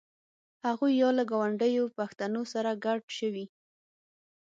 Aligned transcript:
هغوی 0.67 0.91
یا 1.01 1.09
له 1.17 1.23
ګاونډیو 1.31 1.85
پښتنو 1.97 2.41
سره 2.53 2.71
ګډ 2.85 3.01
شوي. 3.17 3.45